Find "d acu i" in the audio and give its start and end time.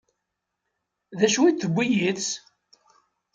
1.17-1.51